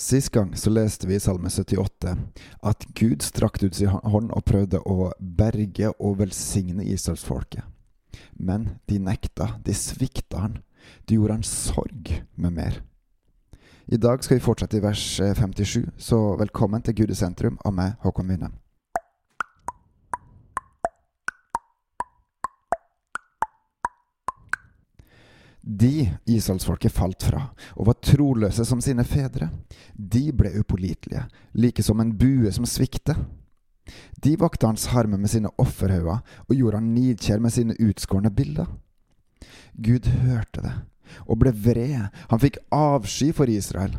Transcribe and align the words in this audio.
Sist 0.00 0.30
gang 0.30 0.56
så 0.56 0.70
leste 0.70 1.06
vi 1.06 1.14
i 1.14 1.20
Salme 1.20 1.50
78 1.50 2.16
at 2.62 2.84
Gud 2.96 3.20
strakte 3.22 3.66
ut 3.66 3.76
sin 3.76 3.90
hånd 3.92 4.30
og 4.32 4.46
prøvde 4.48 4.80
å 4.88 5.10
berge 5.20 5.90
og 5.98 6.14
velsigne 6.22 6.86
israelsfolket. 6.88 7.66
Men 8.32 8.78
de 8.88 8.96
nekta, 8.96 9.50
de 9.60 9.74
svikta 9.76 10.46
han, 10.46 10.56
de 11.04 11.18
gjorde 11.18 11.36
han 11.36 11.44
sorg 11.44 12.14
med 12.32 12.56
mer. 12.56 12.80
I 13.92 14.00
dag 14.00 14.24
skal 14.24 14.38
vi 14.38 14.46
fortsette 14.46 14.80
i 14.80 14.84
vers 14.86 15.04
57, 15.20 15.92
så 16.00 16.22
velkommen 16.40 16.80
til 16.80 17.02
Gud 17.02 17.12
i 17.12 17.20
sentrum 17.20 17.60
av 17.60 17.76
meg, 17.76 18.00
Håkon 18.00 18.32
Winnem. 18.32 18.56
De 25.62 26.08
Israelsfolket 26.26 26.92
falt 26.92 27.22
fra, 27.22 27.42
og 27.76 27.90
var 27.90 27.98
troløse 28.00 28.64
som 28.64 28.80
sine 28.80 29.04
fedre. 29.04 29.50
De 29.94 30.30
ble 30.32 30.54
upålitelige, 30.60 31.26
like 31.52 31.82
som 31.84 32.00
en 32.00 32.14
bue 32.16 32.52
som 32.52 32.66
svikter. 32.66 33.18
De 34.22 34.36
vakte 34.40 34.66
hans 34.66 34.86
harme 34.94 35.18
med 35.18 35.30
sine 35.32 35.50
offerhauger 35.58 36.22
og 36.46 36.54
gjorde 36.54 36.78
han 36.78 36.94
nidkjær 36.94 37.42
med 37.42 37.52
sine 37.52 37.76
utskårne 37.80 38.30
bilder. 38.30 38.70
Gud 39.74 40.06
hørte 40.06 40.62
det 40.64 40.76
og 41.26 41.40
ble 41.42 41.52
vred. 41.52 42.08
Han 42.30 42.40
fikk 42.42 42.60
avsky 42.70 43.32
for 43.34 43.50
Israel. 43.50 43.96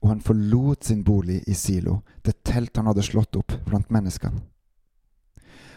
Og 0.00 0.12
han 0.12 0.22
forlot 0.22 0.86
sin 0.86 1.02
bolig 1.04 1.40
i 1.50 1.54
Silo, 1.58 2.00
det 2.22 2.44
telt 2.46 2.76
han 2.78 2.86
hadde 2.86 3.04
slått 3.04 3.36
opp 3.36 3.52
blant 3.66 3.90
menneskene. 3.90 4.44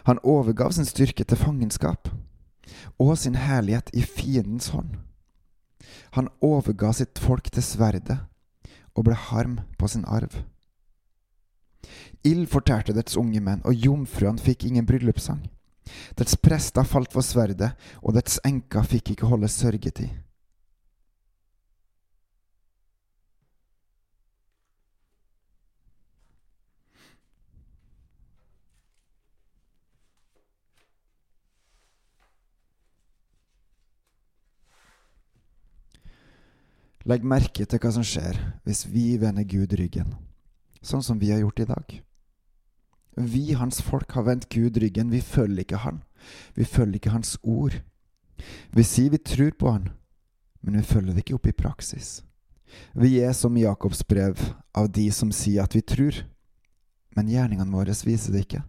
Han 0.06 0.22
overgav 0.24 0.72
sin 0.72 0.88
styrke 0.88 1.26
til 1.26 1.38
fangenskap 1.38 2.08
og 3.02 3.18
sin 3.18 3.36
herlighet 3.36 3.90
i 3.98 4.04
fiendens 4.06 4.70
hånd. 4.74 4.94
Han 6.18 6.32
overga 6.42 6.92
sitt 6.94 7.20
folk 7.22 7.52
til 7.54 7.66
sverdet 7.66 8.20
og 8.96 9.06
ble 9.08 9.16
harm 9.16 9.60
på 9.80 9.88
sin 9.88 10.06
arv. 10.08 10.34
Ild 12.28 12.50
fortærte 12.52 12.94
dets 12.96 13.16
unge 13.18 13.40
menn, 13.40 13.62
og 13.64 13.74
jomfruene 13.74 14.42
fikk 14.44 14.66
ingen 14.68 14.88
bryllupssang. 14.88 15.46
Dets 16.20 16.36
prester 16.36 16.84
falt 16.84 17.14
for 17.16 17.26
sverdet, 17.26 17.72
og 18.04 18.18
dets 18.18 18.42
enker 18.46 18.84
fikk 18.86 19.14
ikke 19.14 19.30
holde 19.30 19.48
sørgetid. 19.52 20.12
Legg 37.10 37.24
merke 37.26 37.66
til 37.66 37.82
hva 37.82 37.90
som 37.90 38.04
skjer 38.06 38.38
hvis 38.68 38.84
vi 38.86 39.16
vender 39.18 39.48
Gud 39.50 39.72
ryggen, 39.80 40.12
sånn 40.86 41.02
som 41.02 41.18
vi 41.18 41.32
har 41.34 41.40
gjort 41.42 41.64
i 41.64 41.66
dag. 41.72 41.96
Vi, 43.18 43.56
hans 43.58 43.82
folk, 43.82 44.12
har 44.14 44.28
vendt 44.28 44.46
Gud 44.54 44.78
ryggen. 44.78 45.10
Vi 45.10 45.22
følger 45.26 45.66
ikke 45.66 45.82
Han. 45.84 46.04
Vi 46.54 46.64
følger 46.64 47.00
ikke 47.00 47.16
Hans 47.16 47.38
ord. 47.42 47.80
Vi 48.72 48.86
sier 48.86 49.10
vi 49.10 49.18
tror 49.18 49.52
på 49.58 49.74
Han, 49.74 49.90
men 50.62 50.78
vi 50.78 50.86
følger 50.86 51.18
det 51.18 51.26
ikke 51.26 51.40
opp 51.40 51.50
i 51.50 51.56
praksis. 51.58 52.22
Vi 52.94 53.18
er 53.26 53.34
som 53.34 53.58
Jakobs 53.58 54.04
brev 54.06 54.38
av 54.78 54.92
de 54.94 55.10
som 55.12 55.34
sier 55.34 55.66
at 55.66 55.74
vi 55.76 55.82
tror, 55.82 56.22
men 57.18 57.34
gjerningene 57.34 57.74
våre 57.74 57.98
viser 58.06 58.38
det 58.38 58.46
ikke. 58.46 58.62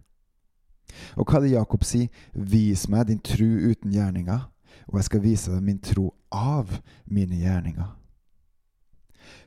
Og 1.13 1.29
hva 1.29 1.37
er 1.39 1.45
det 1.45 1.53
Jakob 1.53 1.85
sier? 1.87 2.09
Vis 2.33 2.89
meg 2.89 3.07
din 3.07 3.21
tru 3.21 3.69
uten 3.69 3.93
gjerninger, 3.93 4.49
og 4.89 4.97
jeg 4.97 5.11
skal 5.11 5.25
vise 5.29 5.53
deg 5.53 5.63
min 5.63 5.79
tro 5.79 6.09
av 6.33 6.81
mine 7.05 7.37
gjerninger. 7.37 8.00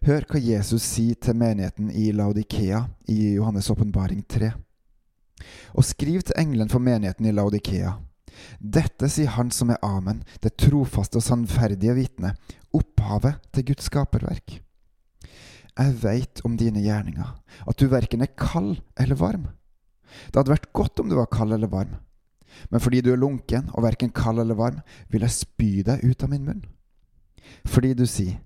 Hør 0.05 0.27
hva 0.29 0.41
Jesus 0.41 0.85
sier 0.85 1.17
til 1.17 1.37
menigheten 1.41 1.91
i 1.91 2.11
Laudikea 2.13 2.83
i 3.09 3.37
Johannes' 3.39 3.71
åpenbaring 3.73 4.25
3. 4.29 4.51
Og 5.75 5.87
skriv 5.87 6.23
til 6.23 6.37
engelen 6.41 6.69
for 6.73 6.83
menigheten 6.85 7.27
i 7.27 7.33
Laudikea. 7.33 7.95
Dette 8.59 9.09
sier 9.09 9.33
Han 9.37 9.51
som 9.55 9.71
er 9.71 9.83
Amen, 9.87 10.23
det 10.43 10.57
trofaste 10.61 11.21
og 11.21 11.25
sannferdige 11.25 11.95
vitne, 11.97 12.35
opphavet 12.75 13.41
til 13.55 13.69
Guds 13.71 13.89
skaperverk. 13.89 14.59
Jeg 15.75 15.95
veit 16.03 16.43
om 16.47 16.57
dine 16.59 16.83
gjerninger, 16.85 17.31
at 17.67 17.79
du 17.79 17.89
verken 17.91 18.23
er 18.23 18.35
kald 18.39 18.77
eller 19.01 19.19
varm. 19.19 19.49
Det 20.31 20.39
hadde 20.39 20.55
vært 20.55 20.73
godt 20.73 21.01
om 21.03 21.11
du 21.11 21.17
var 21.19 21.31
kald 21.33 21.55
eller 21.57 21.71
varm, 21.71 21.97
men 22.71 22.83
fordi 22.83 23.01
du 23.03 23.11
er 23.13 23.19
lunken 23.19 23.67
og 23.75 23.83
verken 23.87 24.13
kald 24.15 24.39
eller 24.43 24.59
varm, 24.59 24.81
vil 25.11 25.25
jeg 25.27 25.35
spy 25.35 25.71
deg 25.87 26.05
ut 26.05 26.23
av 26.23 26.31
min 26.31 26.47
munn. 26.47 26.63
Fordi 27.67 27.93
du 27.99 28.05
sier, 28.09 28.39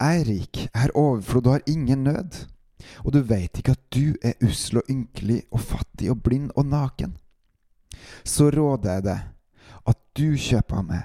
jeg 0.00 0.20
er 0.20 0.28
rik, 0.28 0.60
jeg 0.66 0.80
har 0.80 0.94
overflod 0.94 1.46
og 1.46 1.52
har 1.52 1.66
ingen 1.66 2.04
nød. 2.04 2.44
Og 3.04 3.12
du 3.12 3.20
veit 3.24 3.58
ikke 3.58 3.74
at 3.74 3.82
du 3.94 4.14
er 4.22 4.36
ussel 4.44 4.82
og 4.82 4.90
ynkelig 4.92 5.42
og 5.50 5.60
fattig 5.60 6.10
og 6.12 6.22
blind 6.22 6.50
og 6.56 6.66
naken. 6.68 7.16
Så 8.24 8.50
råder 8.52 8.98
jeg 8.98 9.06
deg 9.08 9.20
at 9.86 10.00
du 10.18 10.28
kjøper 10.36 10.80
av 10.82 10.88
meg 10.88 11.04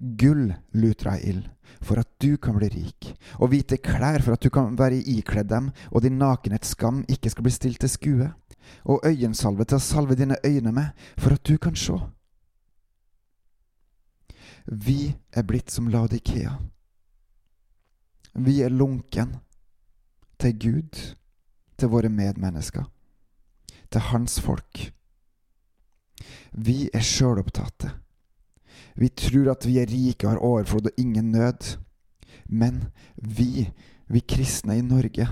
gull 0.00 0.52
lutra 0.72 1.16
i 1.18 1.30
ild, 1.32 1.48
for 1.80 2.00
at 2.00 2.08
du 2.22 2.36
kan 2.40 2.56
bli 2.56 2.68
rik, 2.72 3.10
og 3.38 3.52
hvite 3.52 3.80
klær 3.82 4.22
for 4.24 4.36
at 4.36 4.44
du 4.44 4.50
kan 4.52 4.76
være 4.78 5.00
ikledd 5.12 5.50
dem, 5.50 5.70
og 5.90 6.04
din 6.04 6.18
nakenhets 6.20 6.74
skam 6.74 7.02
ikke 7.08 7.32
skal 7.32 7.46
bli 7.46 7.52
stilt 7.54 7.80
til 7.84 7.92
skue, 7.92 8.30
og 8.84 9.04
øyensalve 9.06 9.66
til 9.66 9.80
å 9.80 9.84
salve 9.84 10.16
dine 10.18 10.38
øyne 10.46 10.72
med, 10.72 10.90
for 11.18 11.36
at 11.36 11.44
du 11.44 11.56
kan 11.58 11.76
se. 11.76 11.98
Vi 14.66 15.14
er 15.32 15.46
blitt 15.46 15.72
som 15.72 15.88
Laudikea 15.90 16.58
vi 18.34 18.60
er 18.62 18.72
lunken 18.72 19.36
til 20.40 20.56
Gud, 20.58 21.02
til 21.78 21.92
våre 21.92 22.08
medmennesker, 22.12 22.86
til 23.90 24.06
hans 24.10 24.38
folk. 24.40 24.90
Vi 26.52 26.88
er 26.94 27.04
sjølopptatte. 27.04 27.92
Vi 28.96 29.08
tror 29.16 29.52
at 29.54 29.66
vi 29.66 29.78
er 29.80 29.88
rike 29.90 30.26
og 30.26 30.34
har 30.34 30.42
overflod 30.44 30.90
og 30.90 30.98
ingen 31.00 31.30
nød. 31.32 31.76
Men 32.46 32.90
vi, 33.16 33.70
vi 34.06 34.20
kristne 34.20 34.78
i 34.78 34.84
Norge, 34.84 35.26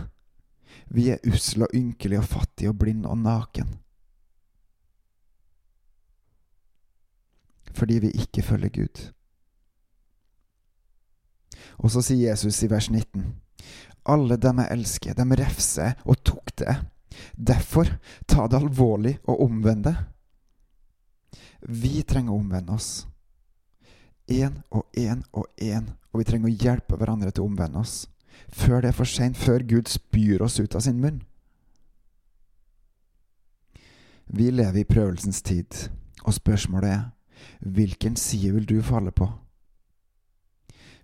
vi 0.89 1.09
er 1.13 1.23
usle 1.27 1.67
og 1.67 1.75
ynkelige 1.75 2.23
og 2.23 2.25
fattige 2.31 2.73
og 2.73 2.79
blinde 2.79 3.09
og 3.09 3.19
naken. 3.19 3.77
Fordi 7.75 7.99
vi 7.99 8.11
ikke 8.11 8.43
følger 8.43 8.69
Gud. 8.75 9.11
Og 11.79 11.93
så 11.93 12.03
sier 12.05 12.31
Jesus 12.31 12.63
i 12.63 12.71
vers 12.71 12.91
19.: 12.91 13.25
Alle 14.09 14.37
dem 14.37 14.63
jeg 14.63 14.73
elsker, 14.79 15.15
dem 15.15 15.35
refser 15.37 15.99
og 16.05 16.23
tukter 16.25 16.87
Derfor, 17.35 17.99
ta 18.27 18.47
det 18.47 18.57
alvorlig 18.57 19.19
og 19.27 19.43
omvend 19.43 19.87
det. 19.89 19.95
Vi 21.61 22.03
trenger 22.07 22.35
å 22.35 22.41
omvende 22.41 22.77
oss. 22.77 23.07
Én 24.29 24.61
og 24.71 24.85
én 24.97 25.25
og 25.33 25.49
én, 25.57 25.89
og 26.13 26.21
vi 26.21 26.29
trenger 26.29 26.51
å 26.51 26.59
hjelpe 26.65 26.99
hverandre 27.01 27.33
til 27.33 27.45
å 27.45 27.49
omvende 27.49 27.81
oss. 27.83 28.07
Før 28.49 28.83
det 28.83 28.93
er 28.93 28.99
for 28.99 29.09
seint, 29.09 29.37
før 29.37 29.65
Gud 29.67 29.91
spyr 29.91 30.45
oss 30.45 30.59
ut 30.61 30.77
av 30.77 30.85
sin 30.85 31.01
munn. 31.03 31.23
Vi 34.29 34.51
lever 34.53 34.83
i 34.83 34.89
prøvelsens 34.89 35.41
tid, 35.43 35.89
og 36.23 36.37
spørsmålet 36.37 36.93
er 36.93 37.07
hvilken 37.65 38.17
side 38.21 38.53
vil 38.53 38.67
du 38.69 38.83
falle 38.85 39.11
på? 39.15 39.31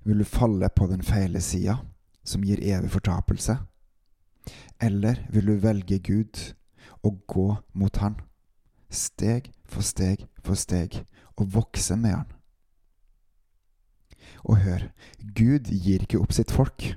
Vil 0.04 0.20
du 0.20 0.24
falle 0.28 0.68
på 0.68 0.86
den 0.90 1.02
feile 1.02 1.40
sida, 1.40 1.78
som 2.24 2.44
gir 2.44 2.60
evig 2.60 2.90
fortapelse? 2.92 3.56
Eller 4.80 5.22
vil 5.32 5.46
du 5.48 5.54
velge 5.62 5.98
Gud 5.98 6.40
og 7.04 7.22
gå 7.28 7.46
mot 7.72 7.96
Han, 8.02 8.18
steg 8.90 9.50
for 9.64 9.84
steg 9.84 10.26
for 10.44 10.58
steg, 10.60 11.00
og 11.40 11.54
vokse 11.54 11.96
med 11.96 12.18
Han? 12.18 12.34
Og 14.44 14.60
hør, 14.60 14.90
Gud 15.36 15.72
gir 15.72 16.04
ikke 16.04 16.20
opp 16.20 16.34
sitt 16.36 16.52
folk. 16.52 16.92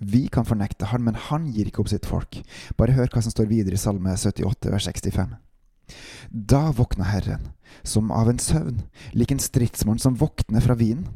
Vi 0.00 0.26
kan 0.32 0.48
fornekte 0.48 0.88
Han, 0.94 1.04
men 1.04 1.18
Han 1.28 1.50
gir 1.52 1.68
ikke 1.68 1.84
opp 1.84 1.92
sitt 1.92 2.08
folk. 2.08 2.40
Bare 2.80 2.96
hør 2.96 3.12
hva 3.12 3.20
som 3.20 3.34
står 3.34 3.50
videre 3.52 3.76
i 3.76 3.80
Salme 3.80 4.16
78, 4.16 4.72
vers 4.72 4.88
65. 4.88 5.36
Da 6.30 6.70
våkna 6.72 7.04
Herren, 7.10 7.50
som 7.82 8.12
av 8.14 8.30
en 8.30 8.40
søvn, 8.40 8.84
lik 9.12 9.34
en 9.34 9.42
stridsmann 9.42 10.00
som 10.00 10.16
våkner 10.16 10.64
fra 10.64 10.78
vinen. 10.78 11.08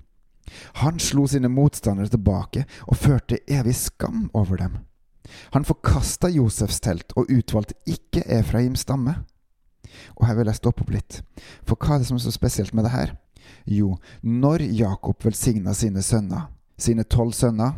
Han 0.83 1.01
slo 1.03 1.27
sine 1.31 1.51
motstandere 1.53 2.13
tilbake 2.13 2.65
og 2.87 2.99
førte 2.99 3.41
evig 3.51 3.77
skam 3.79 4.29
over 4.35 4.61
dem. 4.61 4.79
Han 5.55 5.65
forkasta 5.65 6.29
Josefs 6.29 6.81
telt 6.85 7.15
og 7.17 7.31
utvalgte 7.33 7.77
ikke 7.87 8.25
Efraims 8.39 8.85
stamme. 8.85 9.17
Og 10.17 10.27
her 10.27 10.37
vil 10.39 10.51
jeg 10.51 10.59
stoppe 10.59 10.85
opp 10.85 10.91
litt, 10.91 11.21
for 11.63 11.79
hva 11.79 11.95
er 11.95 12.03
det 12.03 12.09
som 12.09 12.19
er 12.19 12.25
så 12.25 12.33
spesielt 12.35 12.75
med 12.75 12.87
det 12.87 12.95
her? 12.95 13.15
Jo, 13.69 13.95
når 14.23 14.65
Jakob 14.75 15.25
velsigna 15.25 15.75
sine 15.77 16.03
sønner, 16.03 16.49
sine 16.77 17.05
tolv 17.05 17.33
sønner, 17.37 17.77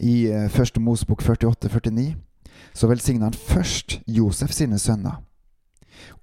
i 0.00 0.30
eh, 0.30 0.48
første 0.48 0.80
Mosebok 0.80 1.22
48-49, 1.22 2.14
så 2.72 2.88
velsigna 2.88 3.28
han 3.28 3.36
først 3.36 3.98
Josef 4.06 4.54
sine 4.54 4.78
sønner. 4.78 5.18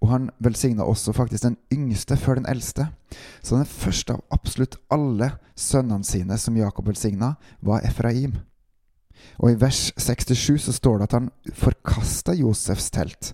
Og 0.01 0.11
han 0.11 0.29
velsigna 0.43 0.85
også 0.85 1.13
faktisk 1.13 1.43
den 1.43 1.57
yngste 1.73 2.17
før 2.17 2.39
den 2.39 2.49
eldste. 2.49 2.89
Så 3.43 3.55
den 3.55 3.65
første 3.65 4.17
av 4.17 4.23
absolutt 4.31 4.77
alle 4.93 5.31
sønnene 5.55 6.05
sine 6.05 6.37
som 6.37 6.57
Jakob 6.57 6.87
velsigna, 6.87 7.35
var 7.61 7.85
Efraim. 7.85 8.39
Og 9.37 9.51
i 9.51 9.59
vers 9.61 9.91
67 9.97 10.61
så 10.67 10.73
står 10.73 10.97
det 10.97 11.09
at 11.09 11.17
han 11.17 11.31
forkasta 11.53 12.35
Josefs 12.37 12.91
telt 12.93 13.33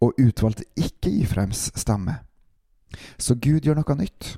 og 0.00 0.18
utvalgte 0.20 0.64
ikke 0.76 1.10
Ifraims 1.10 1.70
stamme. 1.76 2.18
Så 3.18 3.34
Gud 3.34 3.66
gjør 3.66 3.80
noe 3.80 3.98
nytt. 3.98 4.36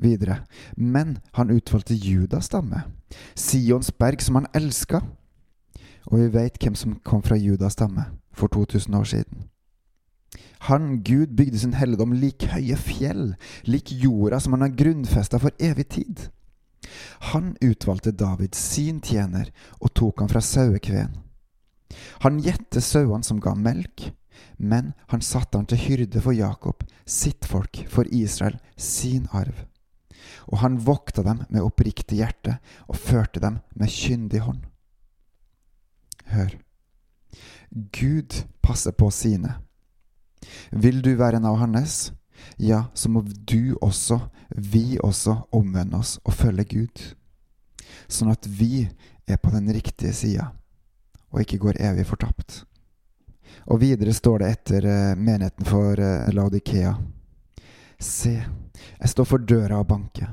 Videre, 0.00 0.40
men 0.76 1.18
han 1.36 1.52
utvalgte 1.52 1.94
Judas 1.94 2.48
stamme, 2.48 2.86
Sions 3.36 3.92
berg 3.92 4.22
som 4.24 4.38
han 4.40 4.48
elska. 4.56 5.02
Og 6.08 6.18
vi 6.22 6.30
vet 6.32 6.56
hvem 6.62 6.74
som 6.74 6.96
kom 7.04 7.22
fra 7.22 7.36
Judas 7.36 7.76
stamme 7.76 8.06
for 8.32 8.48
2000 8.48 8.96
år 8.96 9.04
siden. 9.04 9.49
Han, 10.68 11.00
Gud, 11.02 11.32
bygde 11.36 11.58
sin 11.58 11.76
helligdom 11.78 12.12
lik 12.20 12.44
høye 12.52 12.76
fjell, 12.76 13.34
lik 13.64 13.92
jorda 13.96 14.40
som 14.40 14.56
han 14.56 14.66
har 14.66 14.76
grunnfesta 14.76 15.40
for 15.40 15.56
evig 15.62 15.88
tid. 15.96 16.28
Han 17.32 17.54
utvalgte 17.64 18.12
David 18.12 18.54
sin 18.54 19.00
tjener 19.00 19.50
og 19.80 19.94
tok 19.96 20.20
han 20.20 20.32
fra 20.32 20.42
sauekveen. 20.44 21.16
Han 22.24 22.40
gjette 22.44 22.82
sauene 22.84 23.26
som 23.26 23.40
ga 23.42 23.54
melk, 23.56 24.10
men 24.56 24.92
han 25.10 25.24
satte 25.24 25.58
han 25.58 25.68
til 25.68 25.80
hyrde 25.80 26.20
for 26.22 26.36
Jakob, 26.36 26.84
sitt 27.04 27.48
folk, 27.48 27.82
for 27.88 28.08
Israel, 28.12 28.58
sin 28.76 29.26
arv. 29.32 29.64
Og 30.52 30.60
han 30.60 30.80
vokta 30.84 31.24
dem 31.24 31.44
med 31.48 31.64
oppriktig 31.64 32.20
hjerte 32.20 32.58
og 32.86 33.00
førte 33.00 33.40
dem 33.42 33.58
med 33.74 33.92
kyndig 33.92 34.44
hånd. 34.44 34.62
Hør. 36.30 36.54
Gud 37.70 38.44
passer 38.62 38.94
på 38.94 39.10
sine. 39.14 39.56
Vil 40.70 41.02
du 41.02 41.12
være 41.18 41.40
en 41.40 41.48
av 41.50 41.58
hans, 41.60 42.12
ja, 42.56 42.84
så 42.94 43.10
må 43.12 43.22
du 43.22 43.76
også, 43.80 44.20
vi 44.56 44.98
også, 44.98 45.36
omvende 45.52 46.00
oss 46.00 46.18
og 46.24 46.34
følge 46.34 46.64
Gud, 46.70 47.04
sånn 48.08 48.32
at 48.32 48.46
vi 48.46 48.88
er 49.28 49.38
på 49.38 49.52
den 49.54 49.68
riktige 49.72 50.14
sida 50.16 50.50
og 51.30 51.44
ikke 51.44 51.60
går 51.62 51.78
evig 51.90 52.06
fortapt. 52.08 52.64
Og 53.70 53.80
videre 53.82 54.14
står 54.14 54.42
det 54.42 54.50
etter 54.50 54.86
eh, 54.88 55.18
menigheten 55.18 55.66
for 55.68 56.00
eh, 56.00 56.30
Laudikea. 56.34 56.94
Se, 58.00 58.34
jeg 58.40 59.12
står 59.12 59.28
for 59.28 59.46
døra 59.46 59.80
og 59.82 59.88
banker. 59.90 60.32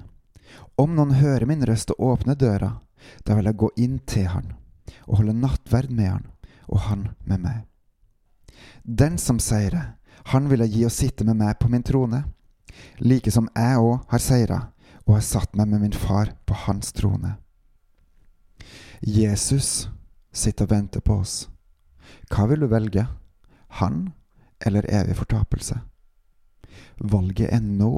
Om 0.78 0.96
noen 0.98 1.18
hører 1.18 1.48
min 1.50 1.66
røst 1.66 1.94
og 1.96 2.14
åpner 2.14 2.38
døra, 2.40 2.72
da 3.26 3.38
vil 3.38 3.50
jeg 3.50 3.62
gå 3.62 3.72
inn 3.84 4.00
til 4.10 4.30
han 4.32 4.54
og 5.08 5.22
holde 5.22 5.36
nattverd 5.38 5.92
med 5.92 6.10
han, 6.10 6.26
og 6.68 6.84
han 6.88 7.10
med 7.28 7.44
meg. 7.44 7.67
Den 8.84 9.18
som 9.18 9.40
seirer, 9.40 9.96
han 10.32 10.50
vil 10.52 10.64
jeg 10.66 10.74
gi 10.74 10.86
å 10.88 10.94
sitte 10.94 11.26
med 11.28 11.40
meg 11.40 11.58
på 11.60 11.70
min 11.72 11.84
trone, 11.84 12.24
like 13.00 13.32
som 13.32 13.50
jeg 13.56 13.80
òg 13.80 14.08
har 14.12 14.24
seira 14.24 14.60
og 15.08 15.16
har 15.16 15.26
satt 15.26 15.56
meg 15.56 15.70
med 15.72 15.86
min 15.86 15.96
far 15.96 16.34
på 16.46 16.56
hans 16.66 16.92
trone. 16.96 17.38
Jesus 19.02 19.88
sitter 20.34 20.68
og 20.68 20.74
venter 20.74 21.04
på 21.06 21.20
oss. 21.22 21.48
Hva 22.32 22.48
vil 22.50 22.66
du 22.66 22.68
velge, 22.72 23.08
han 23.80 24.12
eller 24.66 24.88
evig 24.92 25.16
fortapelse? 25.20 25.80
Valget 26.98 27.54
er 27.54 27.64
nå. 27.64 27.94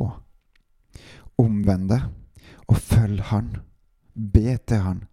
Omvend 1.40 1.90
deg 1.90 2.10
og 2.68 2.78
følg 2.78 3.24
han. 3.32 3.56
Be 4.14 4.58
til 4.68 4.84
han 4.84 5.06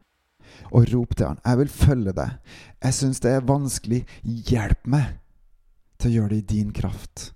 og 0.73 0.89
rop 0.93 1.15
til 1.17 1.29
han. 1.29 1.41
Jeg 1.45 1.59
vil 1.61 1.71
følge 1.71 2.13
deg. 2.17 2.35
Jeg 2.83 2.97
syns 2.97 3.23
det 3.23 3.33
er 3.33 3.47
vanskelig. 3.47 4.03
Hjelp 4.25 4.89
meg 4.91 5.15
til 5.99 6.11
å 6.11 6.15
gjøre 6.17 6.35
det 6.35 6.43
i 6.43 6.51
din 6.57 6.73
kraft. 6.77 7.31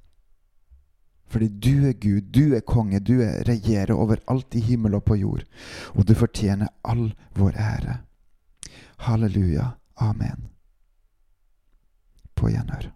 Fordi 1.30 1.48
du 1.48 1.86
er 1.88 1.92
Gud, 1.92 2.32
du 2.34 2.56
er 2.56 2.66
konge, 2.66 2.98
du 2.98 3.20
er 3.22 3.44
regjerer 3.46 3.94
over 3.94 4.18
alt 4.26 4.54
i 4.58 4.62
himmel 4.66 4.98
og 4.98 5.04
på 5.06 5.18
jord. 5.20 5.44
Og 5.94 6.06
du 6.08 6.14
fortjener 6.18 6.72
all 6.82 7.12
vår 7.38 7.54
ære. 7.54 8.00
Halleluja. 9.06 9.76
Amen. 10.00 10.48
På 12.34 12.50
gjenhør. 12.50 12.90